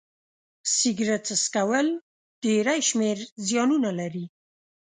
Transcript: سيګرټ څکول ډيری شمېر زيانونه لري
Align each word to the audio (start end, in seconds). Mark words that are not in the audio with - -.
سيګرټ 0.75 1.23
څکول 1.43 1.87
ډيری 2.43 2.79
شمېر 2.89 3.17
زيانونه 3.47 3.89
لري 3.99 4.25